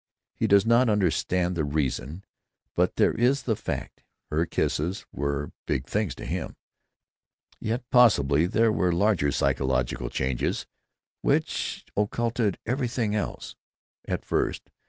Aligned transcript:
He 0.33 0.47
does 0.47 0.65
not 0.65 0.89
understand 0.89 1.53
the 1.55 1.63
reason; 1.63 2.23
but 2.75 2.95
there 2.95 3.13
is 3.13 3.43
the 3.43 3.55
fact. 3.55 4.03
Her 4.31 4.47
kisses 4.47 5.05
were 5.11 5.51
big 5.67 5.85
things 5.85 6.15
to 6.15 6.25
him, 6.25 6.55
yet 7.59 7.83
possibly 7.91 8.47
there 8.47 8.71
were 8.71 8.91
larger 8.91 9.31
psychological 9.31 10.09
changes 10.09 10.65
which 11.21 11.85
occulted 11.95 12.57
everything 12.65 13.13
else, 13.13 13.55
at 14.07 14.25
first. 14.25 14.71